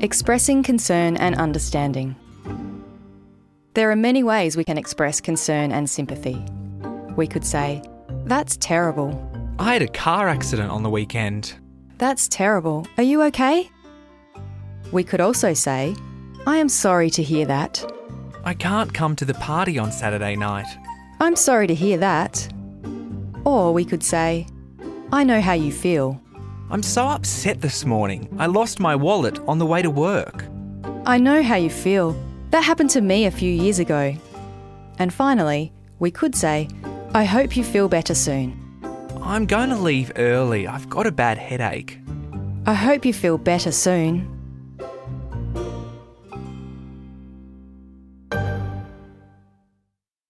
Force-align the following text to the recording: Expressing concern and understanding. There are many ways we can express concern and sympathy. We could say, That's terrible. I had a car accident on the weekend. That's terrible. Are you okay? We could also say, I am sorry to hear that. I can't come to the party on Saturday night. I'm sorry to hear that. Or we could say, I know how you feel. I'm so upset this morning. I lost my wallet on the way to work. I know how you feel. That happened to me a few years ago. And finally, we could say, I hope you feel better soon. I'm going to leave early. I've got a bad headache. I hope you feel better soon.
Expressing 0.00 0.62
concern 0.62 1.16
and 1.16 1.34
understanding. 1.34 2.14
There 3.74 3.90
are 3.90 3.96
many 3.96 4.22
ways 4.22 4.56
we 4.56 4.62
can 4.62 4.78
express 4.78 5.20
concern 5.20 5.72
and 5.72 5.90
sympathy. 5.90 6.40
We 7.16 7.26
could 7.26 7.44
say, 7.44 7.82
That's 8.24 8.56
terrible. 8.58 9.10
I 9.58 9.72
had 9.72 9.82
a 9.82 9.88
car 9.88 10.28
accident 10.28 10.70
on 10.70 10.84
the 10.84 10.90
weekend. 10.90 11.54
That's 11.98 12.28
terrible. 12.28 12.86
Are 12.96 13.02
you 13.02 13.22
okay? 13.24 13.68
We 14.92 15.02
could 15.02 15.20
also 15.20 15.52
say, 15.52 15.96
I 16.46 16.58
am 16.58 16.68
sorry 16.68 17.10
to 17.10 17.22
hear 17.24 17.44
that. 17.46 17.84
I 18.44 18.54
can't 18.54 18.94
come 18.94 19.16
to 19.16 19.24
the 19.24 19.34
party 19.34 19.80
on 19.80 19.90
Saturday 19.90 20.36
night. 20.36 20.68
I'm 21.18 21.34
sorry 21.34 21.66
to 21.66 21.74
hear 21.74 21.98
that. 21.98 22.48
Or 23.44 23.74
we 23.74 23.84
could 23.84 24.04
say, 24.04 24.46
I 25.12 25.24
know 25.24 25.40
how 25.40 25.54
you 25.54 25.72
feel. 25.72 26.20
I'm 26.70 26.82
so 26.82 27.06
upset 27.08 27.62
this 27.62 27.86
morning. 27.86 28.28
I 28.38 28.44
lost 28.44 28.78
my 28.78 28.94
wallet 28.94 29.38
on 29.48 29.58
the 29.58 29.64
way 29.64 29.80
to 29.80 29.90
work. 29.90 30.44
I 31.06 31.16
know 31.18 31.42
how 31.42 31.56
you 31.56 31.70
feel. 31.70 32.14
That 32.50 32.62
happened 32.62 32.90
to 32.90 33.00
me 33.00 33.24
a 33.24 33.30
few 33.30 33.50
years 33.50 33.78
ago. 33.78 34.14
And 34.98 35.12
finally, 35.12 35.72
we 35.98 36.10
could 36.10 36.34
say, 36.34 36.68
I 37.14 37.24
hope 37.24 37.56
you 37.56 37.64
feel 37.64 37.88
better 37.88 38.14
soon. 38.14 38.54
I'm 39.22 39.46
going 39.46 39.70
to 39.70 39.76
leave 39.76 40.12
early. 40.16 40.66
I've 40.66 40.90
got 40.90 41.06
a 41.06 41.12
bad 41.12 41.38
headache. 41.38 41.98
I 42.66 42.74
hope 42.74 43.06
you 43.06 43.14
feel 43.14 43.38
better 43.38 43.72
soon. 43.72 44.37